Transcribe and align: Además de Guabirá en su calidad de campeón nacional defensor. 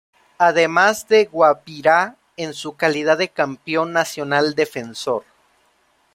Además 0.39 1.07
de 1.09 1.25
Guabirá 1.25 2.15
en 2.35 2.55
su 2.55 2.75
calidad 2.75 3.19
de 3.19 3.29
campeón 3.29 3.93
nacional 3.93 4.55
defensor. 4.55 5.23